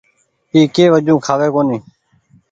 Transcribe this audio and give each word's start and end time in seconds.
اي 0.53 0.59
ڪي 0.75 0.85
وجون 0.93 1.19
کآوي 1.25 1.47
ڪونيٚ۔ 1.55 1.83